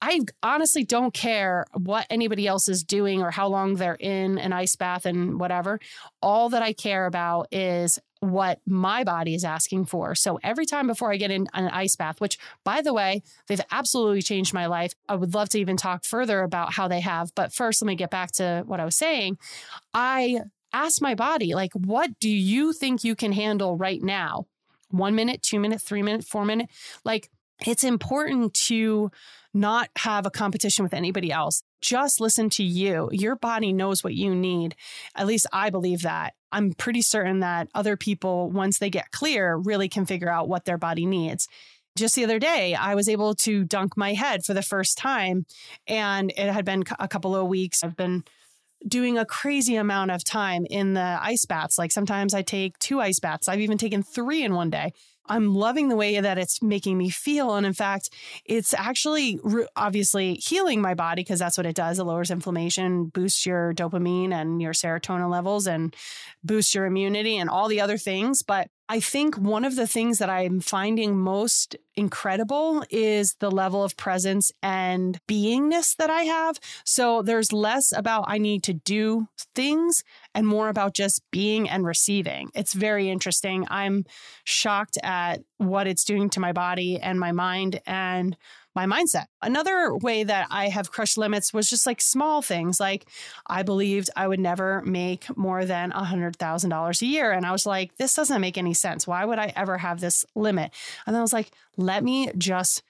I 0.07 0.21
honestly 0.43 0.85
don't 0.85 1.15
care 1.15 1.65
what 1.73 2.07
anybody 2.11 2.47
else 2.47 2.69
is 2.69 2.85
doing 2.85 3.23
or 3.23 3.31
how 3.31 3.49
long 3.49 3.77
they're 3.77 3.95
in 3.95 4.37
an 4.37 4.53
ice 4.53 4.77
bath 4.77 5.07
and 5.07 5.41
whatever. 5.41 5.81
All 6.21 6.51
that 6.51 6.61
I 6.61 6.75
care 6.75 7.07
about 7.07 7.49
is 7.51 7.99
what 8.21 8.61
my 8.67 9.03
body 9.03 9.35
is 9.35 9.45
asking 9.45 9.87
for. 9.87 10.15
So 10.15 10.39
every 10.43 10.67
time 10.67 10.89
before 10.89 11.11
I 11.11 11.17
get 11.17 11.31
in 11.31 11.47
an 11.55 11.69
ice 11.69 11.97
bath, 11.97 12.21
which 12.21 12.37
by 12.65 12.83
the 12.83 12.93
way, 12.93 13.23
they've 13.47 13.61
absolutely 13.71 14.21
changed 14.21 14.53
my 14.53 14.67
life. 14.67 14.93
I 15.09 15.15
would 15.15 15.33
love 15.33 15.49
to 15.51 15.59
even 15.59 15.79
talk 15.79 16.05
further 16.05 16.43
about 16.43 16.75
how 16.75 16.87
they 16.87 17.01
have. 17.01 17.35
But 17.35 17.55
first, 17.55 17.81
let 17.81 17.87
me 17.87 17.95
get 17.95 18.11
back 18.11 18.31
to 18.33 18.63
what 18.67 18.81
I 18.81 18.85
was 18.85 18.97
saying. 18.97 19.39
I 19.95 20.41
ask 20.75 21.01
my 21.01 21.15
body, 21.15 21.55
like, 21.55 21.73
what 21.73 22.21
do 22.21 22.29
you 22.29 22.75
think 22.75 23.05
you 23.05 23.17
can 23.17 23.33
handle 23.33 23.79
right 23.79 24.03
now? 24.03 24.49
One 24.91 25.15
minute, 25.15 25.41
two 25.41 25.61
minute, 25.61 25.81
three 25.81 26.03
minute, 26.03 26.27
four 26.27 26.45
minute. 26.45 26.69
Like, 27.05 27.31
it's 27.67 27.85
important 27.85 28.53
to 28.55 29.11
not 29.55 29.89
have 29.99 30.27
a 30.27 30.31
competition 30.31 30.83
with 30.83 30.93
anybody 30.93 31.31
else. 31.31 31.63
Just 31.81 32.21
listen 32.21 32.51
to 32.51 32.65
you. 32.65 33.09
Your 33.13 33.37
body 33.37 33.73
knows 33.73 34.03
what 34.03 34.15
you 34.15 34.35
need. 34.35 34.75
At 35.15 35.27
least 35.27 35.47
I 35.53 35.71
believe 35.71 36.03
that. 36.03 36.35
I'm 36.51 36.73
pretty 36.73 37.03
certain 37.03 37.41
that 37.41 37.69
other 37.75 37.97
people, 37.97 38.51
once 38.51 38.79
they 38.79 38.91
get 38.91 39.13
clear, 39.13 39.57
really 39.57 39.89
can 39.89 40.07
figure 40.07 40.29
out 40.29 40.49
what 40.49 40.65
their 40.65 40.79
body 40.79 41.07
needs. 41.07 41.49
Just 41.97 42.17
the 42.17 42.25
other 42.25 42.41
day, 42.41 42.75
I 42.75 42.97
was 42.97 43.09
able 43.09 43.35
to 43.37 43.65
dunk 43.65 43.97
my 43.97 44.15
head 44.15 44.45
for 44.45 44.53
the 44.53 44.63
first 44.63 44.99
time, 44.99 45.47
and 45.87 46.33
it 46.37 46.53
had 46.53 46.65
been 46.65 46.83
a 46.99 47.07
couple 47.07 47.37
of 47.37 47.47
weeks. 47.47 47.85
I've 47.85 47.97
been 47.97 48.25
doing 48.87 49.17
a 49.17 49.25
crazy 49.25 49.77
amount 49.77 50.11
of 50.11 50.25
time 50.25 50.67
in 50.69 50.95
the 50.95 51.19
ice 51.21 51.45
baths. 51.47 51.79
Like 51.79 51.93
sometimes 51.93 52.35
I 52.35 52.43
take 52.43 52.79
two 52.79 53.01
ice 53.01 53.21
baths, 53.21 53.49
I've 53.49 53.61
even 53.61 53.79
taken 53.79 54.03
three 54.03 54.43
in 54.43 54.55
one 54.55 54.71
day. 54.71 54.93
I'm 55.27 55.55
loving 55.55 55.89
the 55.89 55.97
way 55.97 56.21
that 56.21 56.39
it's 56.39 56.63
making 56.63 56.99
me 56.99 57.09
feel. 57.09 57.55
And 57.55 57.67
in 57.67 57.73
fact, 57.73 58.11
it's 58.45 58.75
actually 58.75 59.41
re- 59.43 59.67
obviously 59.75 60.35
healing 60.35 60.81
my 60.81 60.95
body 60.95 61.23
because 61.23 61.39
that's 61.39 61.57
what 61.57 61.67
it 61.67 61.75
does. 61.75 61.99
It 61.99 62.05
lowers 62.05 62.31
inflammation, 62.31 63.07
boosts 63.07 63.47
your 63.47 63.73
dopamine 63.73 64.33
and 64.33 64.61
your 64.61 64.73
serotonin 64.73 65.31
levels, 65.31 65.67
and 65.67 65.95
boosts 66.43 66.75
your 66.75 66.85
immunity 66.85 67.37
and 67.37 67.49
all 67.49 67.69
the 67.69 67.81
other 67.81 67.97
things. 67.97 68.43
But 68.43 68.69
I 68.89 69.01
think 69.01 69.37
one 69.37 69.65
of 69.65 69.77
the 69.77 69.87
things 69.87 70.19
that 70.19 70.29
I'm 70.29 70.61
finding 70.61 71.19
most 71.19 71.75
incredible 71.95 72.85
is 72.91 73.37
the 73.39 73.51
level 73.51 73.83
of 73.83 73.97
presence 73.97 74.53
and 74.63 75.19
beingness 75.27 75.97
that 75.97 76.11
I 76.11 76.23
have. 76.23 76.59
So 76.85 77.23
there's 77.23 77.53
less 77.53 77.93
about 77.97 78.25
I 78.27 78.37
need 78.37 78.63
to 78.65 78.75
do 78.75 79.29
things 79.55 80.05
and 80.35 80.47
more 80.47 80.69
about 80.69 80.93
just 80.93 81.23
being 81.31 81.69
and 81.69 81.87
receiving. 81.87 82.51
It's 82.55 82.75
very 82.75 83.09
interesting. 83.09 83.67
I'm 83.71 84.05
shocked 84.45 84.99
at 85.03 85.41
what 85.59 85.87
it's 85.87 86.05
doing 86.05 86.31
to 86.31 86.41
my 86.41 86.53
body 86.53 86.99
and 86.99 87.19
my 87.19 87.33
mind. 87.33 87.81
And 87.87 88.37
my 88.75 88.87
mindset. 88.87 89.27
Another 89.41 89.97
way 89.97 90.25
that 90.25 90.49
I 90.51 90.69
have 90.69 90.91
crushed 90.91 91.17
limits 91.17 91.55
was 91.55 91.71
just 91.71 91.87
like 91.87 92.01
small 92.01 92.43
things. 92.43 92.81
Like 92.81 93.07
I 93.47 93.63
believed 93.63 94.11
I 94.17 94.27
would 94.27 94.41
never 94.41 94.83
make 94.83 95.35
more 95.37 95.65
than 95.65 95.93
$100,000 95.93 97.03
a 97.03 97.07
year. 97.07 97.31
And 97.33 97.47
I 97.47 97.53
was 97.53 97.67
like, 97.67 97.97
this 97.97 98.15
doesn't 98.15 98.41
make 98.41 98.59
any 98.59 98.75
sense. 98.75 99.07
Why 99.07 99.25
would 99.25 99.39
I 99.39 99.53
ever 99.55 99.79
have 99.79 100.01
this 100.01 100.25
limit? 100.35 100.73
And 101.07 101.15
then 101.15 101.21
I 101.21 101.23
was 101.23 101.33
like, 101.33 101.51
let 101.77 102.03
me 102.03 102.31
just 102.37 102.83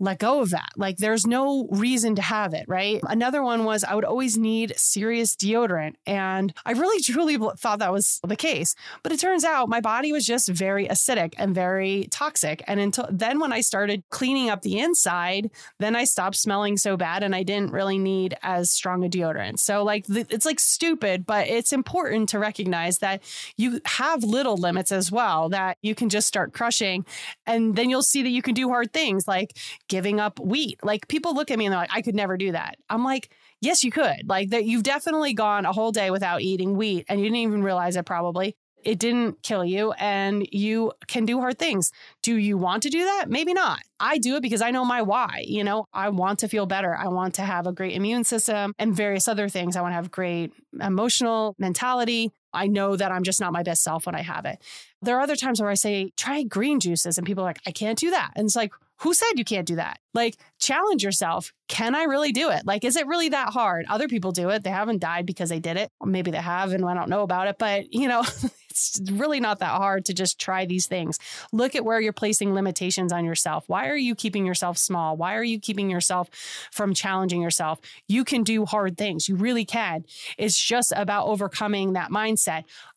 let 0.00 0.18
go 0.18 0.40
of 0.40 0.50
that. 0.50 0.70
Like 0.76 0.98
there's 0.98 1.26
no 1.26 1.66
reason 1.70 2.14
to 2.16 2.22
have 2.22 2.54
it, 2.54 2.64
right? 2.68 3.00
Another 3.04 3.42
one 3.42 3.64
was 3.64 3.84
I 3.84 3.94
would 3.94 4.04
always 4.04 4.36
need 4.36 4.74
serious 4.76 5.34
deodorant. 5.34 5.94
And 6.06 6.52
I 6.64 6.72
really 6.72 7.02
truly 7.02 7.36
thought 7.36 7.80
that 7.80 7.92
was 7.92 8.20
the 8.26 8.36
case. 8.36 8.74
But 9.02 9.12
it 9.12 9.20
turns 9.20 9.44
out 9.44 9.68
my 9.68 9.80
body 9.80 10.12
was 10.12 10.26
just 10.26 10.48
very 10.48 10.86
acidic 10.86 11.34
and 11.36 11.54
very 11.54 12.08
toxic. 12.10 12.62
And 12.66 12.80
until 12.80 13.08
then, 13.10 13.40
when 13.40 13.52
I 13.52 13.60
started 13.60 14.04
cleaning 14.10 14.50
up 14.50 14.62
the 14.62 14.78
inside, 14.78 15.50
then 15.78 15.96
I 15.96 16.04
stopped 16.04 16.36
smelling 16.36 16.76
so 16.76 16.96
bad 16.96 17.22
and 17.22 17.34
I 17.34 17.42
didn't 17.42 17.72
really 17.72 17.98
need 17.98 18.36
as 18.42 18.70
strong 18.70 19.04
a 19.04 19.08
deodorant. 19.08 19.58
So, 19.58 19.82
like, 19.82 20.04
it's 20.08 20.46
like 20.46 20.60
stupid, 20.60 21.26
but 21.26 21.48
it's 21.48 21.72
important 21.72 22.28
to 22.30 22.38
recognize 22.38 22.98
that 22.98 23.22
you 23.56 23.80
have 23.84 24.22
little 24.22 24.56
limits 24.56 24.92
as 24.92 25.10
well 25.10 25.48
that 25.48 25.78
you 25.82 25.94
can 25.94 26.08
just 26.08 26.28
start 26.28 26.52
crushing. 26.52 27.04
And 27.46 27.76
then 27.76 27.90
you'll 27.90 28.02
see 28.02 28.22
that 28.22 28.30
you 28.30 28.42
can 28.42 28.54
do 28.54 28.68
hard 28.68 28.92
things 28.92 29.26
like 29.26 29.56
giving 29.88 30.20
up 30.20 30.38
wheat. 30.38 30.78
Like 30.82 31.08
people 31.08 31.34
look 31.34 31.50
at 31.50 31.58
me 31.58 31.66
and 31.66 31.72
they're 31.72 31.80
like, 31.80 31.92
I 31.92 32.02
could 32.02 32.14
never 32.14 32.36
do 32.36 32.52
that. 32.52 32.76
I'm 32.88 33.04
like, 33.04 33.30
yes, 33.60 33.82
you 33.82 33.90
could. 33.90 34.28
Like 34.28 34.50
that 34.50 34.64
you've 34.64 34.82
definitely 34.82 35.34
gone 35.34 35.66
a 35.66 35.72
whole 35.72 35.92
day 35.92 36.10
without 36.10 36.42
eating 36.42 36.76
wheat 36.76 37.06
and 37.08 37.20
you 37.20 37.26
didn't 37.26 37.38
even 37.38 37.62
realize 37.62 37.96
it 37.96 38.06
probably. 38.06 38.56
It 38.84 39.00
didn't 39.00 39.42
kill 39.42 39.64
you 39.64 39.92
and 39.92 40.46
you 40.52 40.92
can 41.08 41.24
do 41.24 41.40
hard 41.40 41.58
things. 41.58 41.90
Do 42.22 42.36
you 42.36 42.56
want 42.56 42.84
to 42.84 42.90
do 42.90 43.04
that? 43.04 43.26
Maybe 43.28 43.52
not. 43.52 43.80
I 43.98 44.18
do 44.18 44.36
it 44.36 44.42
because 44.42 44.62
I 44.62 44.70
know 44.70 44.84
my 44.84 45.02
why. 45.02 45.42
You 45.46 45.64
know, 45.64 45.86
I 45.92 46.10
want 46.10 46.38
to 46.40 46.48
feel 46.48 46.64
better. 46.66 46.96
I 46.96 47.08
want 47.08 47.34
to 47.34 47.42
have 47.42 47.66
a 47.66 47.72
great 47.72 47.94
immune 47.94 48.24
system 48.24 48.72
and 48.78 48.94
various 48.94 49.26
other 49.26 49.48
things. 49.48 49.74
I 49.74 49.80
want 49.80 49.92
to 49.92 49.96
have 49.96 50.10
great 50.10 50.52
emotional 50.80 51.56
mentality. 51.58 52.30
I 52.58 52.66
know 52.66 52.96
that 52.96 53.12
I'm 53.12 53.22
just 53.22 53.40
not 53.40 53.52
my 53.52 53.62
best 53.62 53.82
self 53.82 54.06
when 54.06 54.14
I 54.14 54.22
have 54.22 54.44
it. 54.44 54.60
There 55.00 55.16
are 55.16 55.20
other 55.20 55.36
times 55.36 55.60
where 55.60 55.70
I 55.70 55.74
say, 55.74 56.12
try 56.16 56.42
green 56.42 56.80
juices, 56.80 57.18
and 57.18 57.26
people 57.26 57.44
are 57.44 57.46
like, 57.46 57.60
I 57.66 57.70
can't 57.70 57.98
do 57.98 58.10
that. 58.10 58.32
And 58.34 58.46
it's 58.46 58.56
like, 58.56 58.72
who 59.00 59.14
said 59.14 59.32
you 59.36 59.44
can't 59.44 59.66
do 59.66 59.76
that? 59.76 60.00
Like, 60.12 60.36
challenge 60.58 61.04
yourself. 61.04 61.52
Can 61.68 61.94
I 61.94 62.04
really 62.04 62.32
do 62.32 62.50
it? 62.50 62.66
Like, 62.66 62.84
is 62.84 62.96
it 62.96 63.06
really 63.06 63.28
that 63.28 63.50
hard? 63.50 63.86
Other 63.88 64.08
people 64.08 64.32
do 64.32 64.48
it. 64.50 64.64
They 64.64 64.70
haven't 64.70 65.00
died 65.00 65.24
because 65.24 65.50
they 65.50 65.60
did 65.60 65.76
it. 65.76 65.92
Or 66.00 66.08
maybe 66.08 66.32
they 66.32 66.38
have, 66.38 66.72
and 66.72 66.84
I 66.84 66.94
don't 66.94 67.08
know 67.08 67.22
about 67.22 67.46
it. 67.46 67.56
But, 67.58 67.94
you 67.94 68.08
know, 68.08 68.24
it's 68.70 69.00
really 69.12 69.38
not 69.38 69.60
that 69.60 69.70
hard 69.70 70.04
to 70.06 70.14
just 70.14 70.40
try 70.40 70.64
these 70.64 70.86
things. 70.86 71.18
Look 71.52 71.76
at 71.76 71.84
where 71.84 72.00
you're 72.00 72.12
placing 72.12 72.54
limitations 72.54 73.12
on 73.12 73.24
yourself. 73.24 73.64
Why 73.68 73.88
are 73.88 73.96
you 73.96 74.16
keeping 74.16 74.44
yourself 74.46 74.78
small? 74.78 75.16
Why 75.16 75.36
are 75.36 75.44
you 75.44 75.60
keeping 75.60 75.90
yourself 75.90 76.28
from 76.72 76.92
challenging 76.94 77.40
yourself? 77.40 77.80
You 78.08 78.24
can 78.24 78.42
do 78.42 78.64
hard 78.64 78.96
things. 78.96 79.28
You 79.28 79.36
really 79.36 79.64
can. 79.64 80.04
It's 80.36 80.58
just 80.58 80.92
about 80.96 81.26
overcoming 81.26 81.92
that 81.92 82.10
mindset. 82.10 82.47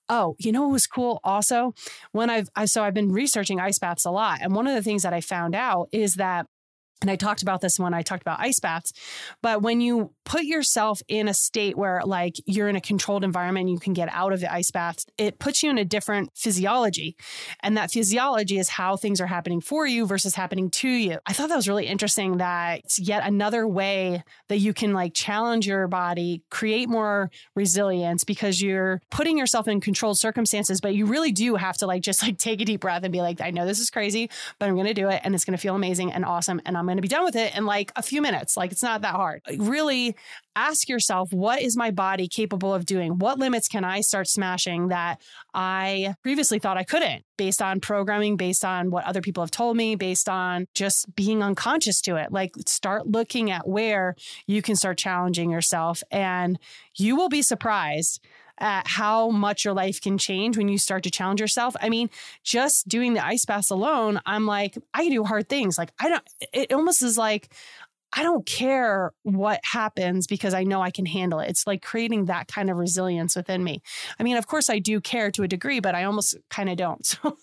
Oh, 0.09 0.35
you 0.39 0.51
know 0.51 0.63
what 0.63 0.71
was 0.71 0.87
cool 0.87 1.19
also? 1.23 1.73
When 2.11 2.29
I've 2.29 2.49
I, 2.55 2.65
so 2.65 2.83
I've 2.83 2.93
been 2.93 3.11
researching 3.11 3.59
ice 3.59 3.79
baths 3.79 4.05
a 4.05 4.11
lot. 4.11 4.39
And 4.41 4.55
one 4.55 4.67
of 4.67 4.75
the 4.75 4.83
things 4.83 5.03
that 5.03 5.13
I 5.13 5.21
found 5.21 5.55
out 5.55 5.87
is 5.91 6.15
that 6.15 6.47
and 7.01 7.09
I 7.09 7.15
talked 7.15 7.41
about 7.41 7.61
this 7.61 7.79
when 7.79 7.93
I 7.93 8.03
talked 8.03 8.21
about 8.21 8.39
ice 8.39 8.59
baths, 8.59 8.93
but 9.41 9.61
when 9.61 9.81
you 9.81 10.11
put 10.23 10.43
yourself 10.43 11.01
in 11.07 11.27
a 11.27 11.33
state 11.33 11.75
where 11.75 12.01
like 12.05 12.35
you're 12.45 12.69
in 12.69 12.75
a 12.75 12.81
controlled 12.81 13.23
environment, 13.23 13.69
you 13.69 13.79
can 13.79 13.93
get 13.93 14.07
out 14.11 14.33
of 14.33 14.39
the 14.39 14.53
ice 14.53 14.69
baths, 14.69 15.05
it 15.17 15.39
puts 15.39 15.63
you 15.63 15.71
in 15.71 15.79
a 15.79 15.85
different 15.85 16.29
physiology. 16.35 17.15
And 17.61 17.75
that 17.75 17.91
physiology 17.91 18.59
is 18.59 18.69
how 18.69 18.97
things 18.97 19.19
are 19.19 19.27
happening 19.27 19.61
for 19.61 19.87
you 19.87 20.05
versus 20.05 20.35
happening 20.35 20.69
to 20.69 20.87
you. 20.87 21.17
I 21.25 21.33
thought 21.33 21.49
that 21.49 21.55
was 21.55 21.67
really 21.67 21.87
interesting 21.87 22.37
that 22.37 22.81
it's 22.85 22.99
yet 22.99 23.25
another 23.25 23.67
way 23.67 24.23
that 24.47 24.57
you 24.57 24.73
can 24.73 24.93
like 24.93 25.13
challenge 25.15 25.67
your 25.67 25.87
body, 25.87 26.43
create 26.51 26.87
more 26.87 27.31
resilience 27.55 28.23
because 28.23 28.61
you're 28.61 29.01
putting 29.09 29.39
yourself 29.39 29.67
in 29.67 29.81
controlled 29.81 30.19
circumstances, 30.19 30.81
but 30.81 30.93
you 30.93 31.07
really 31.07 31.31
do 31.31 31.55
have 31.55 31.77
to 31.77 31.87
like 31.87 32.03
just 32.03 32.21
like 32.21 32.37
take 32.37 32.61
a 32.61 32.65
deep 32.65 32.81
breath 32.81 33.03
and 33.03 33.11
be 33.11 33.21
like, 33.21 33.41
I 33.41 33.49
know 33.49 33.65
this 33.65 33.79
is 33.79 33.89
crazy, 33.89 34.29
but 34.59 34.69
I'm 34.69 34.75
going 34.75 34.85
to 34.85 34.93
do 34.93 35.09
it 35.09 35.21
and 35.23 35.33
it's 35.33 35.45
going 35.45 35.57
to 35.57 35.61
feel 35.61 35.75
amazing 35.75 36.13
and 36.13 36.23
awesome. 36.23 36.61
And 36.65 36.77
I'm 36.77 36.90
going 36.91 36.97
to 36.97 37.01
be 37.01 37.07
done 37.07 37.23
with 37.23 37.35
it 37.35 37.55
in 37.55 37.65
like 37.65 37.91
a 37.95 38.01
few 38.01 38.21
minutes. 38.21 38.57
Like 38.57 38.71
it's 38.71 38.83
not 38.83 39.01
that 39.01 39.15
hard. 39.15 39.41
Really 39.57 40.15
ask 40.55 40.89
yourself, 40.89 41.31
what 41.31 41.61
is 41.61 41.77
my 41.77 41.91
body 41.91 42.27
capable 42.27 42.73
of 42.73 42.85
doing? 42.85 43.17
What 43.17 43.39
limits 43.39 43.69
can 43.69 43.85
I 43.85 44.01
start 44.01 44.27
smashing 44.27 44.89
that 44.89 45.21
I 45.53 46.15
previously 46.21 46.59
thought 46.59 46.77
I 46.77 46.83
couldn't 46.83 47.23
based 47.37 47.61
on 47.61 47.79
programming, 47.79 48.35
based 48.35 48.65
on 48.65 48.91
what 48.91 49.05
other 49.05 49.21
people 49.21 49.41
have 49.41 49.51
told 49.51 49.77
me, 49.77 49.95
based 49.95 50.27
on 50.27 50.67
just 50.75 51.15
being 51.15 51.41
unconscious 51.41 52.01
to 52.01 52.17
it? 52.17 52.31
Like 52.31 52.51
start 52.67 53.07
looking 53.07 53.49
at 53.49 53.67
where 53.67 54.15
you 54.45 54.61
can 54.61 54.75
start 54.75 54.97
challenging 54.97 55.49
yourself 55.49 56.03
and 56.11 56.59
you 56.95 57.15
will 57.15 57.29
be 57.29 57.41
surprised 57.41 58.19
at 58.59 58.87
how 58.87 59.29
much 59.29 59.65
your 59.65 59.73
life 59.73 60.01
can 60.01 60.17
change 60.17 60.57
when 60.57 60.67
you 60.67 60.77
start 60.77 61.03
to 61.03 61.11
challenge 61.11 61.41
yourself. 61.41 61.75
I 61.81 61.89
mean, 61.89 62.09
just 62.43 62.87
doing 62.87 63.13
the 63.13 63.25
ice 63.25 63.45
baths 63.45 63.69
alone, 63.69 64.19
I'm 64.25 64.45
like, 64.45 64.77
I 64.93 65.09
do 65.09 65.23
hard 65.23 65.49
things. 65.49 65.77
Like, 65.77 65.91
I 65.99 66.09
don't, 66.09 66.23
it 66.53 66.73
almost 66.73 67.01
is 67.01 67.17
like, 67.17 67.49
I 68.13 68.23
don't 68.23 68.45
care 68.45 69.13
what 69.23 69.61
happens 69.63 70.27
because 70.27 70.53
I 70.53 70.63
know 70.63 70.81
I 70.81 70.91
can 70.91 71.05
handle 71.05 71.39
it. 71.39 71.49
It's 71.49 71.65
like 71.65 71.81
creating 71.81 72.25
that 72.25 72.47
kind 72.47 72.69
of 72.69 72.77
resilience 72.77 73.35
within 73.35 73.63
me. 73.63 73.81
I 74.19 74.23
mean, 74.23 74.35
of 74.35 74.47
course, 74.47 74.69
I 74.69 74.79
do 74.79 74.99
care 74.99 75.31
to 75.31 75.43
a 75.43 75.47
degree, 75.47 75.79
but 75.79 75.95
I 75.95 76.03
almost 76.03 76.37
kind 76.49 76.69
of 76.69 76.77
don't. 76.77 77.05
So 77.21 77.37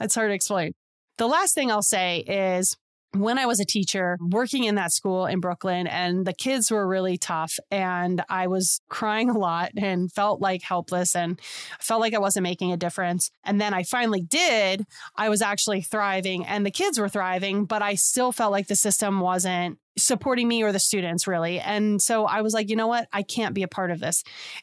it's 0.00 0.14
hard 0.14 0.30
to 0.30 0.34
explain. 0.34 0.72
The 1.18 1.26
last 1.26 1.54
thing 1.54 1.70
I'll 1.70 1.82
say 1.82 2.18
is 2.20 2.76
when 3.12 3.38
I 3.38 3.46
was 3.46 3.58
a 3.58 3.64
teacher 3.64 4.16
working 4.20 4.64
in 4.64 4.76
that 4.76 4.92
school 4.92 5.26
in 5.26 5.40
Brooklyn, 5.40 5.86
and 5.86 6.26
the 6.26 6.32
kids 6.32 6.70
were 6.70 6.86
really 6.86 7.18
tough, 7.18 7.58
and 7.70 8.22
I 8.28 8.46
was 8.46 8.80
crying 8.88 9.30
a 9.30 9.38
lot 9.38 9.72
and 9.76 10.12
felt 10.12 10.40
like 10.40 10.62
helpless 10.62 11.16
and 11.16 11.40
felt 11.80 12.00
like 12.00 12.14
I 12.14 12.18
wasn't 12.18 12.44
making 12.44 12.72
a 12.72 12.76
difference. 12.76 13.30
And 13.44 13.60
then 13.60 13.74
I 13.74 13.82
finally 13.82 14.22
did. 14.22 14.86
I 15.16 15.28
was 15.28 15.42
actually 15.42 15.82
thriving, 15.82 16.46
and 16.46 16.64
the 16.64 16.70
kids 16.70 16.98
were 16.98 17.08
thriving, 17.08 17.64
but 17.64 17.82
I 17.82 17.96
still 17.96 18.30
felt 18.30 18.52
like 18.52 18.68
the 18.68 18.76
system 18.76 19.20
wasn't 19.20 19.78
supporting 19.98 20.46
me 20.46 20.62
or 20.62 20.72
the 20.72 20.78
students 20.78 21.26
really. 21.26 21.58
And 21.58 22.00
so 22.00 22.24
I 22.24 22.42
was 22.42 22.54
like, 22.54 22.70
you 22.70 22.76
know 22.76 22.86
what? 22.86 23.08
I 23.12 23.22
can't 23.22 23.54
be 23.54 23.64
a 23.64 23.68
part 23.68 23.90
of 23.90 24.00
this. 24.00 24.22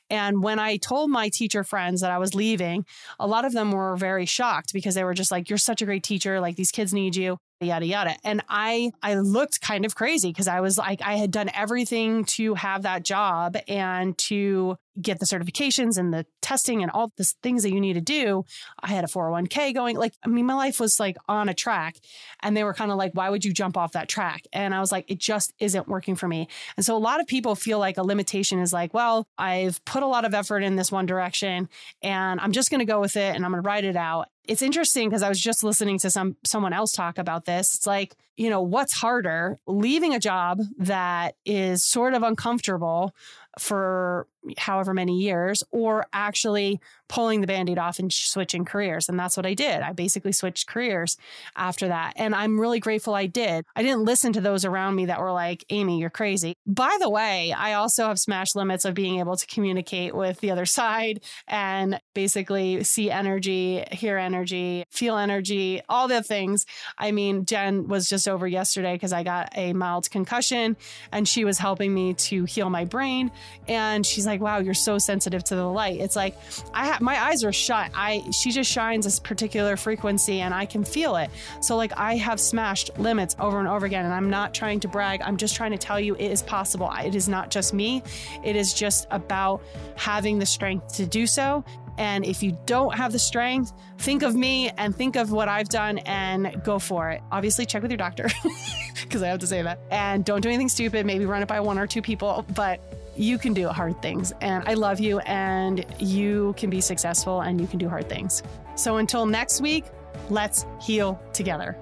And 0.09 0.41
when 0.41 0.57
I 0.57 0.77
told 0.77 1.11
my 1.11 1.29
teacher 1.29 1.63
friends 1.63 2.01
that 2.01 2.11
I 2.11 2.17
was 2.17 2.33
leaving, 2.33 2.85
a 3.19 3.27
lot 3.27 3.45
of 3.45 3.51
them 3.51 3.71
were 3.71 3.97
very 3.97 4.25
shocked 4.25 4.73
because 4.73 4.95
they 4.95 5.03
were 5.03 5.13
just 5.13 5.29
like, 5.29 5.49
you're 5.49 5.57
such 5.57 5.81
a 5.81 5.85
great 5.85 6.03
teacher. 6.03 6.39
Like 6.39 6.55
these 6.55 6.71
kids 6.71 6.93
need 6.93 7.15
you 7.15 7.37
yada 7.65 7.85
yada. 7.85 8.15
And 8.23 8.41
i 8.49 8.91
i 9.01 9.15
looked 9.15 9.61
kind 9.61 9.85
of 9.85 9.95
crazy 9.95 10.29
because 10.29 10.47
i 10.47 10.61
was 10.61 10.77
like 10.77 11.01
i 11.01 11.13
had 11.15 11.31
done 11.31 11.49
everything 11.53 12.25
to 12.25 12.53
have 12.53 12.83
that 12.83 13.03
job 13.03 13.57
and 13.67 14.17
to 14.17 14.77
get 15.01 15.19
the 15.19 15.25
certifications 15.25 15.97
and 15.97 16.13
the 16.13 16.25
testing 16.41 16.81
and 16.81 16.91
all 16.91 17.11
the 17.17 17.31
things 17.43 17.63
that 17.63 17.71
you 17.71 17.79
need 17.79 17.93
to 17.93 18.01
do. 18.01 18.45
I 18.79 18.87
had 18.87 19.03
a 19.03 19.07
401k 19.07 19.73
going. 19.73 19.97
Like, 19.97 20.13
I 20.23 20.27
mean, 20.27 20.45
my 20.45 20.53
life 20.53 20.79
was 20.79 20.99
like 20.99 21.17
on 21.27 21.49
a 21.49 21.53
track. 21.53 21.97
And 22.41 22.55
they 22.55 22.63
were 22.63 22.73
kind 22.73 22.91
of 22.91 22.97
like, 22.97 23.13
why 23.13 23.29
would 23.29 23.45
you 23.45 23.53
jump 23.53 23.77
off 23.77 23.93
that 23.93 24.09
track? 24.09 24.43
And 24.53 24.73
I 24.73 24.79
was 24.79 24.91
like, 24.91 25.09
it 25.09 25.19
just 25.19 25.53
isn't 25.59 25.87
working 25.87 26.15
for 26.15 26.27
me. 26.27 26.47
And 26.75 26.85
so 26.85 26.95
a 26.95 26.99
lot 26.99 27.19
of 27.19 27.27
people 27.27 27.55
feel 27.55 27.79
like 27.79 27.97
a 27.97 28.03
limitation 28.03 28.59
is 28.59 28.73
like, 28.73 28.93
well, 28.93 29.27
I've 29.37 29.83
put 29.85 30.03
a 30.03 30.07
lot 30.07 30.25
of 30.25 30.33
effort 30.33 30.63
in 30.63 30.75
this 30.75 30.91
one 30.91 31.05
direction 31.05 31.69
and 32.01 32.39
I'm 32.39 32.51
just 32.51 32.69
going 32.69 32.79
to 32.79 32.85
go 32.85 32.99
with 32.99 33.15
it 33.15 33.35
and 33.35 33.45
I'm 33.45 33.51
going 33.51 33.63
to 33.63 33.67
ride 33.67 33.85
it 33.85 33.95
out 33.95 34.27
it's 34.47 34.61
interesting 34.61 35.09
because 35.09 35.23
I 35.23 35.29
was 35.29 35.39
just 35.39 35.63
listening 35.63 35.99
to 35.99 36.09
some 36.09 36.37
someone 36.45 36.73
else 36.73 36.93
talk 36.93 37.17
about 37.17 37.45
this. 37.45 37.75
It's 37.75 37.85
like, 37.85 38.15
you 38.37 38.49
know, 38.49 38.61
what's 38.61 38.93
harder, 38.93 39.59
leaving 39.67 40.15
a 40.15 40.19
job 40.19 40.61
that 40.79 41.35
is 41.45 41.83
sort 41.83 42.13
of 42.13 42.23
uncomfortable 42.23 43.13
for 43.59 44.27
however 44.57 44.93
many 44.93 45.17
years 45.17 45.63
or 45.71 46.05
actually 46.13 46.79
pulling 47.07 47.41
the 47.41 47.47
band-aid 47.47 47.77
off 47.77 47.99
and 47.99 48.11
switching 48.11 48.65
careers 48.65 49.09
and 49.09 49.19
that's 49.19 49.37
what 49.37 49.45
i 49.45 49.53
did. 49.53 49.81
I 49.81 49.93
basically 49.93 50.31
switched 50.31 50.67
careers 50.67 51.17
after 51.55 51.87
that 51.87 52.13
and 52.15 52.35
i'm 52.35 52.59
really 52.59 52.79
grateful 52.79 53.13
i 53.13 53.25
did. 53.25 53.65
I 53.75 53.83
didn't 53.83 54.03
listen 54.03 54.33
to 54.33 54.41
those 54.41 54.65
around 54.65 54.95
me 54.95 55.05
that 55.05 55.19
were 55.19 55.31
like 55.31 55.65
amy 55.69 55.99
you're 55.99 56.09
crazy. 56.09 56.55
By 56.65 56.97
the 56.99 57.09
way 57.09 57.53
i 57.53 57.73
also 57.73 58.07
have 58.07 58.19
smashed 58.19 58.55
limits 58.55 58.85
of 58.85 58.93
being 58.93 59.19
able 59.19 59.35
to 59.37 59.47
communicate 59.47 60.15
with 60.15 60.39
the 60.39 60.51
other 60.51 60.65
side 60.65 61.23
and 61.47 61.99
basically 62.13 62.83
see 62.83 63.09
energy 63.09 63.83
hear 63.91 64.17
energy 64.17 64.83
feel 64.89 65.17
energy 65.17 65.81
all 65.89 66.07
the 66.07 66.21
things. 66.21 66.65
I 66.97 67.11
mean 67.11 67.45
jen 67.45 67.87
was 67.87 68.07
just 68.07 68.27
over 68.27 68.47
yesterday 68.47 68.93
because 68.93 69.13
i 69.13 69.23
got 69.23 69.49
a 69.55 69.73
mild 69.73 70.09
concussion 70.11 70.75
and 71.11 71.27
she 71.27 71.45
was 71.45 71.57
helping 71.57 71.93
me 71.93 72.13
to 72.15 72.45
heal 72.45 72.69
my 72.69 72.85
brain 72.85 73.31
and 73.67 74.05
she's 74.05 74.25
like 74.25 74.41
wow 74.41 74.59
you're 74.59 74.73
so 74.73 74.97
sensitive 74.97 75.43
to 75.45 75.55
the 75.55 75.65
light. 75.65 75.99
It's 75.99 76.15
like 76.15 76.35
i 76.73 76.85
have 76.85 76.96
my 77.01 77.21
eyes 77.21 77.43
are 77.43 77.51
shut 77.51 77.91
i 77.93 78.23
she 78.31 78.51
just 78.51 78.71
shines 78.71 79.05
this 79.05 79.19
particular 79.19 79.77
frequency 79.77 80.41
and 80.41 80.53
i 80.53 80.65
can 80.65 80.83
feel 80.83 81.15
it 81.15 81.29
so 81.61 81.75
like 81.75 81.91
i 81.97 82.15
have 82.15 82.39
smashed 82.39 82.91
limits 82.97 83.35
over 83.39 83.59
and 83.59 83.67
over 83.67 83.85
again 83.85 84.05
and 84.05 84.13
i'm 84.13 84.29
not 84.29 84.53
trying 84.53 84.79
to 84.79 84.87
brag 84.87 85.21
i'm 85.23 85.37
just 85.37 85.55
trying 85.55 85.71
to 85.71 85.77
tell 85.77 85.99
you 85.99 86.15
it 86.15 86.31
is 86.31 86.41
possible 86.43 86.91
it 87.03 87.15
is 87.15 87.27
not 87.27 87.49
just 87.49 87.73
me 87.73 88.03
it 88.43 88.55
is 88.55 88.73
just 88.73 89.07
about 89.11 89.61
having 89.95 90.39
the 90.39 90.45
strength 90.45 90.93
to 90.93 91.05
do 91.05 91.27
so 91.27 91.63
and 91.97 92.25
if 92.25 92.43
you 92.43 92.57
don't 92.65 92.95
have 92.95 93.11
the 93.11 93.19
strength, 93.19 93.73
think 93.97 94.21
of 94.21 94.35
me 94.35 94.69
and 94.77 94.95
think 94.95 95.15
of 95.15 95.31
what 95.31 95.49
I've 95.49 95.69
done 95.69 95.97
and 95.99 96.61
go 96.63 96.79
for 96.79 97.09
it. 97.09 97.21
Obviously, 97.31 97.65
check 97.65 97.81
with 97.81 97.91
your 97.91 97.97
doctor 97.97 98.29
because 99.01 99.23
I 99.23 99.27
have 99.27 99.39
to 99.39 99.47
say 99.47 99.61
that. 99.63 99.79
And 99.89 100.23
don't 100.23 100.41
do 100.41 100.49
anything 100.49 100.69
stupid. 100.69 101.05
Maybe 101.05 101.25
run 101.25 101.41
it 101.41 101.47
by 101.47 101.59
one 101.59 101.79
or 101.79 101.87
two 101.87 102.01
people, 102.01 102.45
but 102.53 102.79
you 103.17 103.37
can 103.37 103.53
do 103.53 103.67
hard 103.67 104.01
things. 104.01 104.31
And 104.41 104.63
I 104.67 104.73
love 104.75 104.99
you, 104.99 105.19
and 105.19 105.85
you 105.99 106.53
can 106.57 106.69
be 106.69 106.81
successful 106.81 107.41
and 107.41 107.59
you 107.59 107.67
can 107.67 107.79
do 107.79 107.89
hard 107.89 108.07
things. 108.09 108.43
So 108.75 108.97
until 108.97 109.25
next 109.25 109.61
week, 109.61 109.85
let's 110.29 110.65
heal 110.81 111.19
together. 111.33 111.77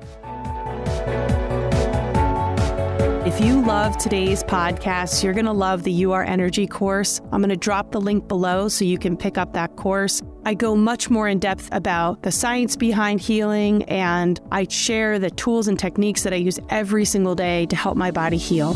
If 3.25 3.41
you 3.41 3.59
love 3.59 3.97
today's 3.97 4.43
podcast, 4.43 5.23
you're 5.23 5.33
going 5.33 5.47
to 5.47 5.51
love 5.51 5.81
the 5.81 6.05
Are 6.05 6.23
Energy 6.23 6.67
course. 6.67 7.21
I'm 7.31 7.41
going 7.41 7.49
to 7.49 7.57
drop 7.57 7.91
the 7.91 7.99
link 7.99 8.27
below 8.27 8.67
so 8.67 8.85
you 8.85 8.99
can 8.99 9.17
pick 9.17 9.39
up 9.39 9.53
that 9.53 9.75
course. 9.77 10.21
I 10.45 10.53
go 10.53 10.75
much 10.75 11.09
more 11.09 11.27
in 11.27 11.39
depth 11.39 11.67
about 11.71 12.21
the 12.21 12.31
science 12.31 12.75
behind 12.75 13.19
healing, 13.19 13.81
and 13.85 14.39
I 14.51 14.67
share 14.69 15.17
the 15.17 15.31
tools 15.31 15.67
and 15.67 15.79
techniques 15.79 16.21
that 16.21 16.33
I 16.33 16.35
use 16.35 16.59
every 16.69 17.03
single 17.03 17.33
day 17.33 17.65
to 17.65 17.75
help 17.75 17.97
my 17.97 18.11
body 18.11 18.37
heal. 18.37 18.75